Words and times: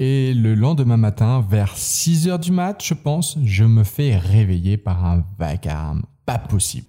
Et 0.00 0.32
le 0.32 0.54
lendemain 0.54 0.96
matin, 0.96 1.44
vers 1.50 1.76
6 1.76 2.28
heures 2.28 2.38
du 2.38 2.52
mat, 2.52 2.80
je 2.84 2.94
pense, 2.94 3.36
je 3.42 3.64
me 3.64 3.82
fais 3.82 4.16
réveiller 4.16 4.76
par 4.76 5.04
un 5.04 5.24
vacarme. 5.40 6.04
Pas 6.24 6.38
possible. 6.38 6.86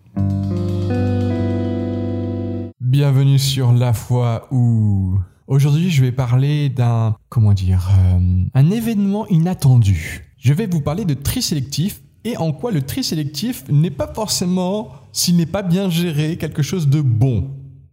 Bienvenue 2.79 3.39
sur 3.39 3.73
La 3.73 3.93
Foi 3.93 4.47
où... 4.51 5.17
Aujourd'hui, 5.47 5.89
je 5.89 6.03
vais 6.03 6.11
parler 6.11 6.69
d'un... 6.69 7.15
Comment 7.29 7.53
dire 7.53 7.89
euh, 7.97 8.43
Un 8.53 8.69
événement 8.69 9.25
inattendu. 9.29 10.29
Je 10.37 10.53
vais 10.53 10.67
vous 10.67 10.81
parler 10.81 11.03
de 11.03 11.15
tri 11.15 11.41
sélectif 11.41 12.01
et 12.23 12.37
en 12.37 12.51
quoi 12.51 12.71
le 12.71 12.83
tri 12.83 13.03
sélectif 13.03 13.63
n'est 13.71 13.89
pas 13.89 14.13
forcément, 14.13 14.91
s'il 15.13 15.35
n'est 15.35 15.47
pas 15.47 15.63
bien 15.63 15.89
géré, 15.89 16.37
quelque 16.37 16.61
chose 16.61 16.87
de 16.87 17.01
bon. 17.01 17.49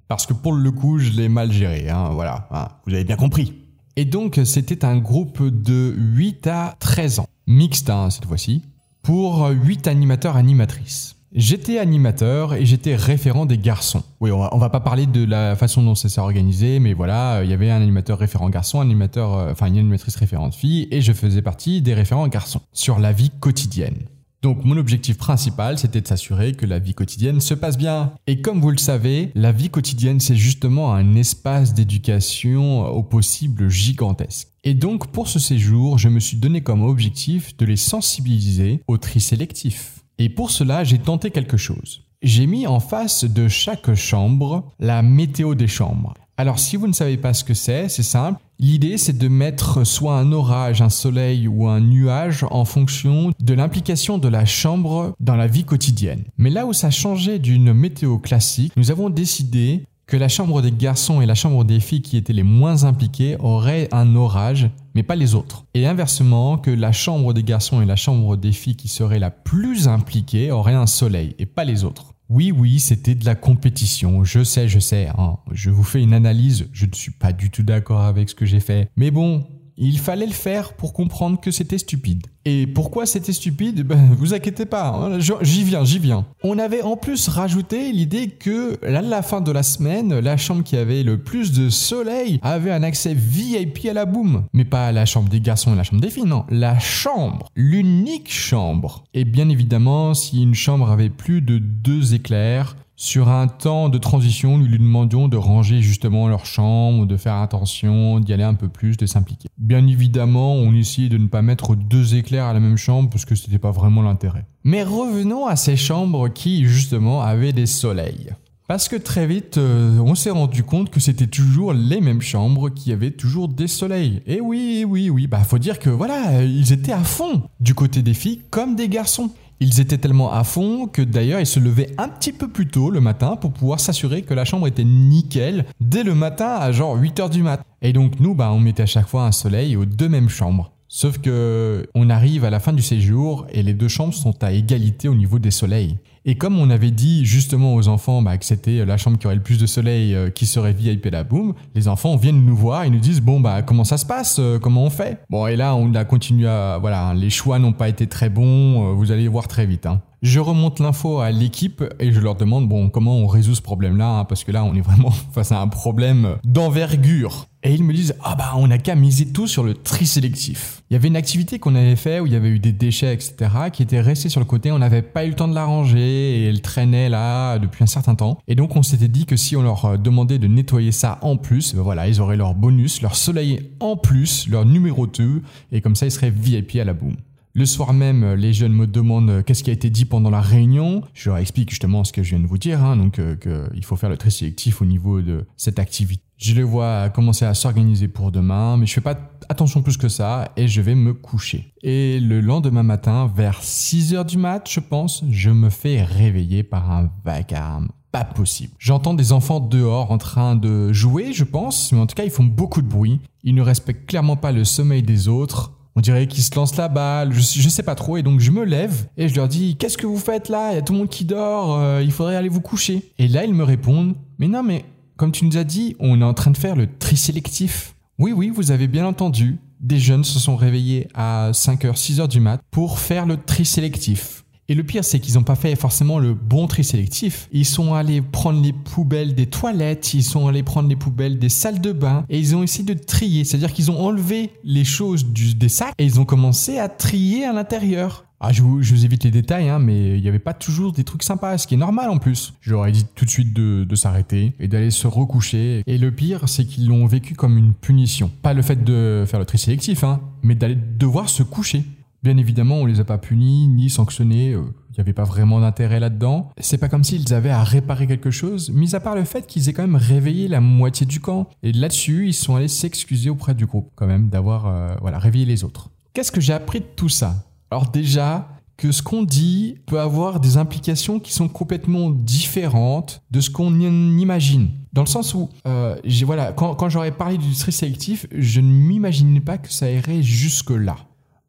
Parce 0.08 0.26
que 0.26 0.34
pour 0.34 0.52
le 0.52 0.70
coup, 0.72 0.98
je 0.98 1.12
l'ai 1.12 1.30
mal 1.30 1.50
géré, 1.50 1.88
hein, 1.88 2.10
voilà, 2.12 2.46
hein, 2.50 2.68
vous 2.86 2.92
avez 2.92 3.04
bien 3.04 3.16
compris. 3.16 3.65
Et 3.98 4.04
donc, 4.04 4.38
c'était 4.44 4.84
un 4.84 4.98
groupe 4.98 5.42
de 5.42 5.94
8 5.96 6.46
à 6.48 6.76
13 6.80 7.20
ans, 7.20 7.28
mixte 7.46 7.88
hein, 7.88 8.10
cette 8.10 8.26
fois-ci, 8.26 8.62
pour 9.02 9.48
8 9.48 9.86
animateurs 9.86 10.36
animatrices. 10.36 11.16
J'étais 11.32 11.78
animateur 11.78 12.54
et 12.54 12.66
j'étais 12.66 12.94
référent 12.94 13.46
des 13.46 13.56
garçons. 13.56 14.02
Oui, 14.20 14.30
on 14.30 14.38
va, 14.38 14.50
va 14.54 14.70
pas 14.70 14.80
parler 14.80 15.06
de 15.06 15.24
la 15.24 15.56
façon 15.56 15.82
dont 15.82 15.94
ça 15.94 16.08
s'est 16.08 16.20
organisé, 16.20 16.78
mais 16.78 16.92
voilà, 16.92 17.42
il 17.42 17.50
y 17.50 17.54
avait 17.54 17.70
un 17.70 17.80
animateur 17.80 18.18
référent 18.18 18.48
garçon, 18.50 18.80
un 18.80 18.84
animateur, 18.84 19.34
euh, 19.34 19.52
enfin 19.52 19.66
une 19.66 19.78
animatrice 19.78 20.16
référente 20.16 20.54
fille, 20.54 20.88
et 20.90 21.00
je 21.00 21.12
faisais 21.12 21.42
partie 21.42 21.80
des 21.80 21.94
référents 21.94 22.28
garçons 22.28 22.60
sur 22.72 22.98
la 22.98 23.12
vie 23.12 23.30
quotidienne. 23.40 23.96
Donc 24.42 24.64
mon 24.64 24.76
objectif 24.76 25.16
principal, 25.18 25.78
c'était 25.78 26.00
de 26.00 26.06
s'assurer 26.06 26.52
que 26.52 26.66
la 26.66 26.78
vie 26.78 26.94
quotidienne 26.94 27.40
se 27.40 27.54
passe 27.54 27.78
bien. 27.78 28.12
Et 28.26 28.40
comme 28.40 28.60
vous 28.60 28.70
le 28.70 28.78
savez, 28.78 29.30
la 29.34 29.52
vie 29.52 29.70
quotidienne, 29.70 30.20
c'est 30.20 30.36
justement 30.36 30.94
un 30.94 31.14
espace 31.14 31.74
d'éducation 31.74 32.86
au 32.86 33.02
possible 33.02 33.68
gigantesque. 33.68 34.48
Et 34.64 34.74
donc 34.74 35.08
pour 35.08 35.28
ce 35.28 35.38
séjour, 35.38 35.98
je 35.98 36.08
me 36.08 36.20
suis 36.20 36.36
donné 36.36 36.60
comme 36.60 36.82
objectif 36.82 37.56
de 37.56 37.66
les 37.66 37.76
sensibiliser 37.76 38.82
au 38.86 38.98
tri 38.98 39.20
sélectif. 39.20 40.04
Et 40.18 40.28
pour 40.28 40.50
cela, 40.50 40.84
j'ai 40.84 40.98
tenté 40.98 41.30
quelque 41.30 41.56
chose. 41.56 42.02
J'ai 42.22 42.46
mis 42.46 42.66
en 42.66 42.80
face 42.80 43.24
de 43.24 43.48
chaque 43.48 43.94
chambre 43.94 44.72
la 44.78 45.02
météo 45.02 45.54
des 45.54 45.68
chambres. 45.68 46.14
Alors 46.38 46.58
si 46.58 46.76
vous 46.76 46.86
ne 46.86 46.92
savez 46.92 47.16
pas 47.16 47.32
ce 47.32 47.44
que 47.44 47.54
c'est, 47.54 47.88
c'est 47.88 48.02
simple. 48.02 48.40
L'idée 48.58 48.98
c'est 48.98 49.16
de 49.16 49.28
mettre 49.28 49.84
soit 49.84 50.18
un 50.18 50.32
orage, 50.32 50.82
un 50.82 50.90
soleil 50.90 51.48
ou 51.48 51.66
un 51.66 51.80
nuage 51.80 52.44
en 52.50 52.64
fonction 52.64 53.32
de 53.40 53.54
l'implication 53.54 54.18
de 54.18 54.28
la 54.28 54.44
chambre 54.44 55.14
dans 55.18 55.36
la 55.36 55.46
vie 55.46 55.64
quotidienne. 55.64 56.24
Mais 56.36 56.50
là 56.50 56.66
où 56.66 56.72
ça 56.72 56.90
changeait 56.90 57.38
d'une 57.38 57.72
météo 57.72 58.18
classique, 58.18 58.72
nous 58.76 58.90
avons 58.90 59.08
décidé 59.08 59.84
que 60.06 60.16
la 60.16 60.28
chambre 60.28 60.62
des 60.62 60.70
garçons 60.70 61.20
et 61.20 61.26
la 61.26 61.34
chambre 61.34 61.64
des 61.64 61.80
filles 61.80 62.02
qui 62.02 62.16
étaient 62.16 62.32
les 62.32 62.44
moins 62.44 62.84
impliquées 62.84 63.36
auraient 63.40 63.88
un 63.90 64.14
orage, 64.14 64.70
mais 64.94 65.02
pas 65.02 65.16
les 65.16 65.34
autres. 65.34 65.64
Et 65.74 65.86
inversement, 65.86 66.58
que 66.58 66.70
la 66.70 66.92
chambre 66.92 67.34
des 67.34 67.42
garçons 67.42 67.82
et 67.82 67.86
la 67.86 67.96
chambre 67.96 68.36
des 68.36 68.52
filles 68.52 68.76
qui 68.76 68.88
seraient 68.88 69.18
la 69.18 69.32
plus 69.32 69.88
impliquée 69.88 70.52
auraient 70.52 70.74
un 70.74 70.86
soleil, 70.86 71.34
et 71.40 71.46
pas 71.46 71.64
les 71.64 71.82
autres. 71.82 72.14
Oui, 72.28 72.50
oui, 72.50 72.80
c'était 72.80 73.14
de 73.14 73.24
la 73.24 73.34
compétition. 73.34 74.24
Je 74.24 74.42
sais, 74.42 74.68
je 74.68 74.78
sais. 74.78 75.08
Hein. 75.16 75.36
Je 75.52 75.70
vous 75.70 75.84
fais 75.84 76.02
une 76.02 76.12
analyse. 76.12 76.68
Je 76.72 76.86
ne 76.86 76.92
suis 76.92 77.12
pas 77.12 77.32
du 77.32 77.50
tout 77.50 77.62
d'accord 77.62 78.00
avec 78.00 78.28
ce 78.28 78.34
que 78.34 78.46
j'ai 78.46 78.60
fait. 78.60 78.90
Mais 78.96 79.10
bon, 79.10 79.46
il 79.76 79.98
fallait 79.98 80.26
le 80.26 80.32
faire 80.32 80.72
pour 80.72 80.92
comprendre 80.92 81.40
que 81.40 81.50
c'était 81.50 81.78
stupide. 81.78 82.26
Et 82.44 82.66
pourquoi 82.66 83.06
c'était 83.06 83.32
stupide? 83.32 83.82
Ben, 83.82 84.14
vous 84.18 84.32
inquiétez 84.32 84.66
pas, 84.66 84.88
hein, 84.88 85.18
j'y 85.18 85.64
viens, 85.64 85.84
j'y 85.84 85.98
viens. 85.98 86.26
On 86.42 86.58
avait 86.58 86.82
en 86.82 86.96
plus 86.96 87.28
rajouté 87.28 87.92
l'idée 87.92 88.28
que 88.28 88.78
à 88.84 89.02
la 89.02 89.22
fin 89.22 89.40
de 89.40 89.50
la 89.50 89.62
semaine, 89.62 90.18
la 90.18 90.36
chambre 90.36 90.62
qui 90.62 90.76
avait 90.76 91.02
le 91.02 91.18
plus 91.18 91.52
de 91.52 91.68
soleil 91.68 92.38
avait 92.42 92.70
un 92.70 92.82
accès 92.82 93.14
VIP 93.14 93.86
à 93.90 93.92
la 93.92 94.06
boum. 94.06 94.44
Mais 94.52 94.64
pas 94.64 94.92
la 94.92 95.06
chambre 95.06 95.28
des 95.28 95.40
garçons 95.40 95.72
et 95.72 95.76
la 95.76 95.82
chambre 95.82 96.00
des 96.00 96.10
filles, 96.10 96.24
non, 96.24 96.44
la 96.48 96.78
chambre, 96.78 97.50
l'unique 97.56 98.32
chambre. 98.32 99.04
Et 99.12 99.24
bien 99.24 99.48
évidemment, 99.48 100.14
si 100.14 100.42
une 100.42 100.54
chambre 100.54 100.90
avait 100.90 101.10
plus 101.10 101.42
de 101.42 101.58
deux 101.58 102.14
éclairs, 102.14 102.76
sur 102.96 103.28
un 103.28 103.46
temps 103.46 103.90
de 103.90 103.98
transition, 103.98 104.56
nous 104.56 104.66
lui 104.66 104.78
demandions 104.78 105.28
de 105.28 105.36
ranger 105.36 105.82
justement 105.82 106.28
leur 106.28 106.46
chambre, 106.46 107.04
de 107.04 107.16
faire 107.18 107.34
attention, 107.34 108.20
d'y 108.20 108.32
aller 108.32 108.42
un 108.42 108.54
peu 108.54 108.68
plus, 108.68 108.96
de 108.96 109.04
s'impliquer. 109.04 109.48
Bien 109.58 109.86
évidemment, 109.86 110.54
on 110.54 110.72
essayait 110.74 111.10
de 111.10 111.18
ne 111.18 111.28
pas 111.28 111.42
mettre 111.42 111.76
deux 111.76 112.14
éclairs 112.14 112.46
à 112.46 112.54
la 112.54 112.60
même 112.60 112.78
chambre 112.78 113.10
parce 113.10 113.26
que 113.26 113.34
c'était 113.34 113.58
pas 113.58 113.70
vraiment 113.70 114.00
l'intérêt. 114.00 114.46
Mais 114.64 114.82
revenons 114.82 115.46
à 115.46 115.56
ces 115.56 115.76
chambres 115.76 116.28
qui 116.28 116.64
justement 116.64 117.20
avaient 117.20 117.52
des 117.52 117.66
soleils. 117.66 118.30
Parce 118.66 118.88
que 118.88 118.96
très 118.96 119.28
vite, 119.28 119.58
euh, 119.58 119.96
on 120.00 120.16
s'est 120.16 120.30
rendu 120.30 120.64
compte 120.64 120.90
que 120.90 120.98
c'était 120.98 121.28
toujours 121.28 121.72
les 121.72 122.00
mêmes 122.00 122.20
chambres 122.20 122.68
qui 122.68 122.92
avaient 122.92 123.12
toujours 123.12 123.46
des 123.46 123.68
soleils. 123.68 124.22
Et 124.26 124.40
oui, 124.40 124.84
oui, 124.88 125.08
oui, 125.08 125.28
bah 125.28 125.38
faut 125.44 125.58
dire 125.58 125.78
que 125.78 125.88
voilà, 125.88 126.42
ils 126.42 126.72
étaient 126.72 126.92
à 126.92 127.04
fond 127.04 127.42
du 127.60 127.74
côté 127.74 128.02
des 128.02 128.14
filles 128.14 128.42
comme 128.50 128.74
des 128.74 128.88
garçons. 128.88 129.30
Ils 129.58 129.80
étaient 129.80 129.96
tellement 129.96 130.32
à 130.32 130.44
fond 130.44 130.86
que 130.86 131.00
d'ailleurs 131.00 131.40
ils 131.40 131.46
se 131.46 131.58
levaient 131.58 131.94
un 131.96 132.08
petit 132.08 132.32
peu 132.32 132.48
plus 132.48 132.66
tôt 132.66 132.90
le 132.90 133.00
matin 133.00 133.36
pour 133.36 133.52
pouvoir 133.52 133.80
s'assurer 133.80 134.22
que 134.22 134.34
la 134.34 134.44
chambre 134.44 134.66
était 134.66 134.84
nickel 134.84 135.64
dès 135.80 136.02
le 136.02 136.14
matin 136.14 136.48
à 136.48 136.72
genre 136.72 136.98
8h 136.98 137.30
du 137.30 137.42
mat. 137.42 137.62
Et 137.80 137.94
donc 137.94 138.20
nous, 138.20 138.34
bah, 138.34 138.52
on 138.52 138.60
mettait 138.60 138.82
à 138.82 138.86
chaque 138.86 139.08
fois 139.08 139.24
un 139.24 139.32
soleil 139.32 139.76
aux 139.76 139.86
deux 139.86 140.08
mêmes 140.08 140.28
chambres. 140.28 140.72
Sauf 140.88 141.18
que 141.18 141.88
on 141.94 142.10
arrive 142.10 142.44
à 142.44 142.50
la 142.50 142.60
fin 142.60 142.72
du 142.72 142.82
séjour 142.82 143.46
et 143.50 143.62
les 143.62 143.72
deux 143.72 143.88
chambres 143.88 144.14
sont 144.14 144.44
à 144.44 144.52
égalité 144.52 145.08
au 145.08 145.14
niveau 145.14 145.38
des 145.38 145.50
soleils. 145.50 145.96
Et 146.28 146.34
comme 146.34 146.58
on 146.58 146.70
avait 146.70 146.90
dit 146.90 147.24
justement 147.24 147.76
aux 147.76 147.86
enfants 147.86 148.20
bah, 148.20 148.36
que 148.36 148.44
c'était 148.44 148.84
la 148.84 148.96
chambre 148.96 149.16
qui 149.16 149.28
aurait 149.28 149.36
le 149.36 149.42
plus 149.42 149.58
de 149.58 149.66
soleil 149.66 150.12
euh, 150.12 150.28
qui 150.28 150.44
serait 150.44 150.72
VIP 150.72 151.06
la 151.06 151.22
boum, 151.22 151.54
les 151.76 151.86
enfants 151.86 152.16
viennent 152.16 152.44
nous 152.44 152.56
voir 152.56 152.82
et 152.82 152.90
nous 152.90 152.98
disent 152.98 153.20
bon 153.20 153.38
bah 153.38 153.62
comment 153.62 153.84
ça 153.84 153.96
se 153.96 154.04
passe, 154.04 154.38
euh, 154.40 154.58
comment 154.58 154.82
on 154.82 154.90
fait? 154.90 155.20
Bon 155.30 155.46
et 155.46 155.54
là 155.54 155.76
on 155.76 155.94
a 155.94 156.04
continué 156.04 156.48
à 156.48 156.78
voilà 156.80 157.14
les 157.14 157.30
choix 157.30 157.60
n'ont 157.60 157.72
pas 157.72 157.88
été 157.88 158.08
très 158.08 158.28
bons, 158.28 158.90
euh, 158.90 158.92
vous 158.94 159.12
allez 159.12 159.28
voir 159.28 159.46
très 159.46 159.66
vite. 159.66 159.86
Hein. 159.86 160.02
Je 160.22 160.40
remonte 160.40 160.80
l'info 160.80 161.20
à 161.20 161.30
l'équipe 161.30 161.84
et 162.00 162.10
je 162.10 162.18
leur 162.18 162.34
demande 162.34 162.68
bon 162.68 162.88
comment 162.88 163.16
on 163.16 163.28
résout 163.28 163.54
ce 163.54 163.62
problème-là 163.62 164.08
hein, 164.08 164.24
parce 164.24 164.42
que 164.42 164.50
là 164.50 164.64
on 164.64 164.74
est 164.74 164.80
vraiment 164.80 165.12
face 165.32 165.52
à 165.52 165.60
un 165.60 165.68
problème 165.68 166.38
d'envergure. 166.42 167.46
Et 167.62 167.74
ils 167.74 167.84
me 167.84 167.92
disent 167.92 168.16
ah 168.24 168.34
bah 168.34 168.52
on 168.56 168.70
a 168.72 168.78
qu'à 168.78 168.96
miser 168.96 169.26
tout 169.26 169.46
sur 169.46 169.62
le 169.62 169.74
tri 169.74 170.06
sélectif. 170.06 170.82
Il 170.90 170.94
y 170.94 170.96
avait 170.96 171.08
une 171.08 171.16
activité 171.16 171.60
qu'on 171.60 171.74
avait 171.76 171.96
fait 171.96 172.18
où 172.18 172.26
il 172.26 172.32
y 172.32 172.36
avait 172.36 172.48
eu 172.48 172.58
des 172.58 172.72
déchets 172.72 173.14
etc 173.14 173.50
qui 173.72 173.84
étaient 173.84 174.00
restés 174.00 174.28
sur 174.28 174.40
le 174.40 174.46
côté, 174.46 174.72
on 174.72 174.78
n'avait 174.78 175.02
pas 175.02 175.24
eu 175.24 175.28
le 175.28 175.34
temps 175.36 175.48
de 175.48 175.54
la 175.54 175.64
ranger 175.64 176.15
et 176.16 176.44
elle 176.48 176.62
traînait 176.62 177.08
là 177.08 177.58
depuis 177.58 177.84
un 177.84 177.86
certain 177.86 178.14
temps. 178.14 178.38
Et 178.48 178.54
donc 178.54 178.76
on 178.76 178.82
s'était 178.82 179.08
dit 179.08 179.26
que 179.26 179.36
si 179.36 179.56
on 179.56 179.62
leur 179.62 179.98
demandait 179.98 180.38
de 180.38 180.46
nettoyer 180.46 180.92
ça 180.92 181.18
en 181.22 181.36
plus, 181.36 181.74
ben 181.74 181.82
voilà 181.82 182.08
ils 182.08 182.20
auraient 182.20 182.36
leur 182.36 182.54
bonus, 182.54 183.02
leur 183.02 183.16
soleil 183.16 183.70
en 183.80 183.96
plus, 183.96 184.48
leur 184.48 184.64
numéro 184.64 185.06
2 185.06 185.42
et 185.72 185.80
comme 185.80 185.96
ça 185.96 186.06
ils 186.06 186.12
seraient 186.12 186.30
VIP 186.30 186.76
à 186.76 186.84
la 186.84 186.94
boum. 186.94 187.16
Le 187.56 187.64
soir 187.64 187.94
même, 187.94 188.34
les 188.34 188.52
jeunes 188.52 188.74
me 188.74 188.86
demandent 188.86 189.30
euh, 189.30 189.42
qu'est-ce 189.42 189.64
qui 189.64 189.70
a 189.70 189.72
été 189.72 189.88
dit 189.88 190.04
pendant 190.04 190.28
la 190.28 190.42
réunion. 190.42 191.00
Je 191.14 191.30
leur 191.30 191.38
explique 191.38 191.70
justement 191.70 192.04
ce 192.04 192.12
que 192.12 192.22
je 192.22 192.28
viens 192.28 192.40
de 192.40 192.46
vous 192.46 192.58
dire, 192.58 192.84
hein, 192.84 192.98
donc 192.98 193.18
euh, 193.18 193.34
qu'il 193.34 193.82
faut 193.82 193.96
faire 193.96 194.10
le 194.10 194.18
tri 194.18 194.30
sélectif 194.30 194.82
au 194.82 194.84
niveau 194.84 195.22
de 195.22 195.46
cette 195.56 195.78
activité. 195.78 196.22
Je 196.36 196.54
les 196.54 196.62
vois 196.62 197.08
commencer 197.08 197.46
à 197.46 197.54
s'organiser 197.54 198.08
pour 198.08 198.30
demain, 198.30 198.76
mais 198.76 198.84
je 198.84 198.92
fais 198.92 199.00
pas 199.00 199.16
attention 199.48 199.80
plus 199.80 199.96
que 199.96 200.10
ça 200.10 200.52
et 200.58 200.68
je 200.68 200.82
vais 200.82 200.94
me 200.94 201.14
coucher. 201.14 201.72
Et 201.82 202.20
le 202.20 202.42
lendemain 202.42 202.82
matin, 202.82 203.32
vers 203.34 203.62
6 203.62 204.12
heures 204.12 204.26
du 204.26 204.36
mat, 204.36 204.68
je 204.70 204.80
pense, 204.80 205.24
je 205.30 205.48
me 205.48 205.70
fais 205.70 206.02
réveiller 206.02 206.62
par 206.62 206.90
un 206.90 207.10
vacarme 207.24 207.88
pas 208.12 208.24
possible. 208.24 208.74
J'entends 208.78 209.14
des 209.14 209.32
enfants 209.32 209.60
dehors 209.60 210.10
en 210.10 210.18
train 210.18 210.56
de 210.56 210.92
jouer, 210.92 211.32
je 211.32 211.44
pense, 211.44 211.90
mais 211.92 212.00
en 212.00 212.06
tout 212.06 212.14
cas, 212.14 212.24
ils 212.24 212.30
font 212.30 212.44
beaucoup 212.44 212.82
de 212.82 212.86
bruit. 212.86 213.18
Ils 213.44 213.54
ne 213.54 213.62
respectent 213.62 214.06
clairement 214.06 214.36
pas 214.36 214.52
le 214.52 214.64
sommeil 214.64 215.02
des 215.02 215.28
autres. 215.28 215.72
On 215.96 216.00
dirait 216.02 216.26
qu'ils 216.26 216.44
se 216.44 216.54
lancent 216.54 216.76
la 216.76 216.88
balle, 216.88 217.32
je, 217.32 217.40
je, 217.40 217.68
sais 217.70 217.82
pas 217.82 217.94
trop, 217.94 218.18
et 218.18 218.22
donc 218.22 218.40
je 218.40 218.50
me 218.50 218.64
lève 218.64 219.08
et 219.16 219.28
je 219.28 219.34
leur 219.34 219.48
dis 219.48 219.76
Qu'est-ce 219.76 219.96
que 219.96 220.06
vous 220.06 220.18
faites 220.18 220.50
là? 220.50 220.72
Il 220.72 220.74
y 220.74 220.78
a 220.78 220.82
tout 220.82 220.92
le 220.92 220.98
monde 220.98 221.08
qui 221.08 221.24
dort, 221.24 221.78
euh, 221.78 222.02
il 222.02 222.12
faudrait 222.12 222.36
aller 222.36 222.50
vous 222.50 222.60
coucher. 222.60 223.10
Et 223.18 223.28
là, 223.28 223.44
ils 223.44 223.54
me 223.54 223.64
répondent 223.64 224.14
Mais 224.38 224.46
non, 224.46 224.62
mais 224.62 224.84
comme 225.16 225.32
tu 225.32 225.46
nous 225.46 225.56
as 225.56 225.64
dit, 225.64 225.96
on 225.98 226.20
est 226.20 226.24
en 226.24 226.34
train 226.34 226.50
de 226.50 226.58
faire 226.58 226.76
le 226.76 226.86
tri 226.98 227.16
sélectif. 227.16 227.94
Oui, 228.18 228.32
oui, 228.32 228.50
vous 228.54 228.70
avez 228.70 228.86
bien 228.86 229.06
entendu. 229.06 229.58
Des 229.80 229.98
jeunes 229.98 230.24
se 230.24 230.38
sont 230.38 230.56
réveillés 230.56 231.08
à 231.14 231.50
5h, 231.52 231.94
6h 231.94 232.28
du 232.28 232.40
mat 232.40 232.60
pour 232.70 232.98
faire 232.98 233.24
le 233.24 233.38
tri 233.38 233.64
sélectif. 233.64 234.44
Et 234.68 234.74
le 234.74 234.82
pire, 234.82 235.04
c'est 235.04 235.20
qu'ils 235.20 235.34
n'ont 235.34 235.44
pas 235.44 235.54
fait 235.54 235.76
forcément 235.76 236.18
le 236.18 236.34
bon 236.34 236.66
tri 236.66 236.82
sélectif. 236.82 237.48
Ils 237.52 237.64
sont 237.64 237.94
allés 237.94 238.20
prendre 238.20 238.60
les 238.60 238.72
poubelles 238.72 239.34
des 239.34 239.46
toilettes, 239.46 240.14
ils 240.14 240.24
sont 240.24 240.48
allés 240.48 240.62
prendre 240.62 240.88
les 240.88 240.96
poubelles 240.96 241.38
des 241.38 241.48
salles 241.48 241.80
de 241.80 241.92
bain, 241.92 242.24
et 242.28 242.38
ils 242.38 242.56
ont 242.56 242.62
essayé 242.62 242.84
de 242.84 242.94
trier. 242.94 243.44
C'est-à-dire 243.44 243.72
qu'ils 243.72 243.90
ont 243.90 244.00
enlevé 244.00 244.50
les 244.64 244.84
choses 244.84 245.26
des 245.26 245.68
sacs 245.68 245.94
et 245.98 246.04
ils 246.04 246.20
ont 246.20 246.24
commencé 246.24 246.78
à 246.78 246.88
trier 246.88 247.44
à 247.44 247.52
l'intérieur. 247.52 248.24
Ah, 248.38 248.52
je 248.52 248.60
vous, 248.60 248.82
je 248.82 248.94
vous, 248.94 249.04
évite 249.06 249.24
les 249.24 249.30
détails, 249.30 249.70
hein, 249.70 249.78
mais 249.78 250.18
il 250.18 250.22
n'y 250.22 250.28
avait 250.28 250.38
pas 250.38 250.52
toujours 250.52 250.92
des 250.92 251.04
trucs 251.04 251.22
sympas, 251.22 251.56
ce 251.56 251.66
qui 251.66 251.74
est 251.74 251.78
normal 251.78 252.10
en 252.10 252.18
plus. 252.18 252.52
J'aurais 252.60 252.92
dit 252.92 253.06
tout 253.14 253.24
de 253.24 253.30
suite 253.30 253.54
de, 253.54 253.84
de 253.84 253.96
s'arrêter 253.96 254.52
et 254.60 254.68
d'aller 254.68 254.90
se 254.90 255.06
recoucher. 255.06 255.82
Et 255.86 255.96
le 255.96 256.10
pire, 256.10 256.46
c'est 256.46 256.66
qu'ils 256.66 256.86
l'ont 256.86 257.06
vécu 257.06 257.34
comme 257.34 257.56
une 257.56 257.72
punition. 257.72 258.30
Pas 258.42 258.52
le 258.52 258.60
fait 258.60 258.84
de 258.84 259.24
faire 259.26 259.40
le 259.40 259.46
tri 259.46 259.56
sélectif, 259.56 260.04
hein, 260.04 260.20
mais 260.42 260.54
d'aller 260.54 260.76
devoir 260.76 261.30
se 261.30 261.42
coucher. 261.42 261.84
Bien 262.26 262.38
évidemment, 262.38 262.78
on 262.78 262.86
les 262.86 262.98
a 262.98 263.04
pas 263.04 263.18
punis 263.18 263.68
ni 263.68 263.88
sanctionnés. 263.88 264.48
Il 264.48 264.54
euh, 264.54 264.62
n'y 264.62 265.00
avait 265.00 265.12
pas 265.12 265.22
vraiment 265.22 265.60
d'intérêt 265.60 266.00
là-dedans. 266.00 266.50
C'est 266.58 266.76
pas 266.76 266.88
comme 266.88 267.04
s'ils 267.04 267.32
avaient 267.32 267.50
à 267.50 267.62
réparer 267.62 268.08
quelque 268.08 268.32
chose, 268.32 268.68
mis 268.70 268.96
à 268.96 269.00
part 269.00 269.14
le 269.14 269.22
fait 269.22 269.46
qu'ils 269.46 269.68
aient 269.68 269.72
quand 269.72 269.84
même 269.84 269.94
réveillé 269.94 270.48
la 270.48 270.60
moitié 270.60 271.06
du 271.06 271.20
camp. 271.20 271.48
Et 271.62 271.70
là-dessus, 271.70 272.26
ils 272.26 272.34
sont 272.34 272.56
allés 272.56 272.66
s'excuser 272.66 273.30
auprès 273.30 273.54
du 273.54 273.64
groupe, 273.64 273.92
quand 273.94 274.08
même, 274.08 274.28
d'avoir, 274.28 274.66
euh, 274.66 274.96
voilà, 275.00 275.20
réveiller 275.20 275.44
les 275.44 275.62
autres. 275.62 275.90
Qu'est-ce 276.14 276.32
que 276.32 276.40
j'ai 276.40 276.52
appris 276.52 276.80
de 276.80 276.86
tout 276.96 277.08
ça? 277.08 277.44
Alors 277.70 277.90
déjà, 277.90 278.48
que 278.76 278.90
ce 278.90 279.04
qu'on 279.04 279.22
dit 279.22 279.76
peut 279.86 280.00
avoir 280.00 280.40
des 280.40 280.56
implications 280.56 281.20
qui 281.20 281.32
sont 281.32 281.46
complètement 281.46 282.10
différentes 282.10 283.22
de 283.30 283.40
ce 283.40 283.50
qu'on 283.50 283.72
imagine. 283.78 284.70
Dans 284.92 285.02
le 285.02 285.06
sens 285.06 285.32
où, 285.32 285.48
euh, 285.68 285.94
voilà, 286.24 286.50
quand, 286.50 286.74
quand 286.74 286.88
j'aurais 286.88 287.12
parlé 287.12 287.38
du 287.38 287.54
tri 287.54 287.70
sélectif, 287.70 288.26
je 288.36 288.60
ne 288.60 288.66
m'imaginais 288.66 289.40
pas 289.40 289.58
que 289.58 289.72
ça 289.72 289.88
irait 289.88 290.24
jusque-là. 290.24 290.96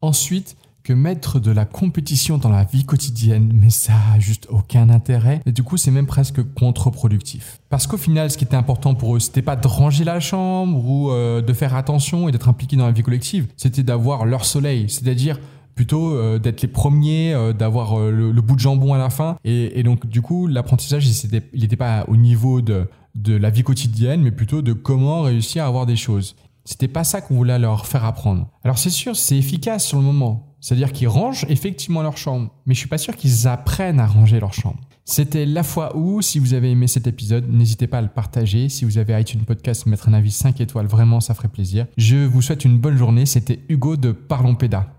Ensuite, 0.00 0.56
que 0.82 0.92
mettre 0.92 1.40
de 1.40 1.50
la 1.50 1.64
compétition 1.64 2.38
dans 2.38 2.48
la 2.48 2.64
vie 2.64 2.84
quotidienne, 2.84 3.50
mais 3.54 3.70
ça 3.70 3.92
a 4.14 4.18
juste 4.18 4.46
aucun 4.50 4.88
intérêt. 4.90 5.42
Et 5.46 5.52
du 5.52 5.62
coup, 5.62 5.76
c'est 5.76 5.90
même 5.90 6.06
presque 6.06 6.42
contre-productif. 6.54 7.60
Parce 7.68 7.86
qu'au 7.86 7.96
final, 7.96 8.30
ce 8.30 8.38
qui 8.38 8.44
était 8.44 8.56
important 8.56 8.94
pour 8.94 9.16
eux, 9.16 9.20
c'était 9.20 9.42
pas 9.42 9.56
de 9.56 9.66
ranger 9.66 10.04
la 10.04 10.20
chambre 10.20 10.82
ou 10.84 11.10
euh, 11.10 11.42
de 11.42 11.52
faire 11.52 11.74
attention 11.74 12.28
et 12.28 12.32
d'être 12.32 12.48
impliqué 12.48 12.76
dans 12.76 12.86
la 12.86 12.92
vie 12.92 13.02
collective. 13.02 13.48
C'était 13.56 13.82
d'avoir 13.82 14.24
leur 14.24 14.44
soleil, 14.44 14.88
c'est-à-dire 14.88 15.38
plutôt 15.74 16.14
euh, 16.14 16.38
d'être 16.38 16.62
les 16.62 16.68
premiers, 16.68 17.34
euh, 17.34 17.52
d'avoir 17.52 17.98
le, 17.98 18.32
bout 18.40 18.54
de 18.54 18.60
jambon 18.60 18.94
à 18.94 18.98
la 18.98 19.10
fin. 19.10 19.36
Et, 19.44 19.82
donc, 19.82 20.06
du 20.06 20.22
coup, 20.22 20.46
l'apprentissage, 20.46 21.06
il 21.06 21.60
n'était 21.60 21.76
pas 21.76 22.04
au 22.08 22.16
niveau 22.16 22.62
de, 22.62 22.88
de 23.14 23.36
la 23.36 23.50
vie 23.50 23.62
quotidienne, 23.62 24.22
mais 24.22 24.30
plutôt 24.30 24.62
de 24.62 24.72
comment 24.72 25.22
réussir 25.22 25.64
à 25.64 25.66
avoir 25.66 25.86
des 25.86 25.96
choses. 25.96 26.36
C'était 26.64 26.88
pas 26.88 27.02
ça 27.02 27.22
qu'on 27.22 27.34
voulait 27.34 27.58
leur 27.58 27.86
faire 27.86 28.04
apprendre. 28.04 28.48
Alors 28.62 28.76
c'est 28.76 28.90
sûr, 28.90 29.16
c'est 29.16 29.38
efficace 29.38 29.86
sur 29.86 29.96
le 29.96 30.04
moment. 30.04 30.47
C'est-à-dire 30.60 30.92
qu'ils 30.92 31.08
rangent 31.08 31.46
effectivement 31.48 32.02
leur 32.02 32.16
chambre, 32.16 32.50
mais 32.66 32.74
je 32.74 32.80
suis 32.80 32.88
pas 32.88 32.98
sûr 32.98 33.16
qu'ils 33.16 33.46
apprennent 33.46 34.00
à 34.00 34.06
ranger 34.06 34.40
leur 34.40 34.54
chambre. 34.54 34.80
C'était 35.04 35.46
la 35.46 35.62
fois 35.62 35.96
où, 35.96 36.20
si 36.20 36.38
vous 36.38 36.52
avez 36.52 36.70
aimé 36.70 36.86
cet 36.86 37.06
épisode, 37.06 37.48
n'hésitez 37.50 37.86
pas 37.86 37.98
à 37.98 38.02
le 38.02 38.08
partager. 38.08 38.68
Si 38.68 38.84
vous 38.84 38.98
avez 38.98 39.18
iTunes 39.18 39.40
Podcast, 39.46 39.86
mettre 39.86 40.08
un 40.08 40.12
avis 40.12 40.30
5 40.30 40.60
étoiles, 40.60 40.86
vraiment 40.86 41.20
ça 41.20 41.32
ferait 41.32 41.48
plaisir. 41.48 41.86
Je 41.96 42.16
vous 42.26 42.42
souhaite 42.42 42.64
une 42.66 42.78
bonne 42.78 42.98
journée. 42.98 43.24
C'était 43.24 43.60
Hugo 43.70 43.96
de 43.96 44.12
Parlons 44.12 44.54
Péda. 44.54 44.97